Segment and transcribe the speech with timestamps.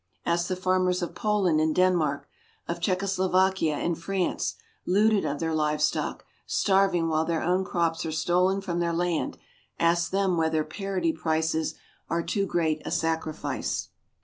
[0.25, 2.27] Ask the farmers of Poland and Denmark,
[2.67, 8.61] of Czechoslovakia and France, looted of their livestock, starving while their own crops are stolen
[8.61, 9.37] from their land,
[9.79, 11.75] ask them whether "parity" prices
[12.09, 13.89] are too great a "sacrifice."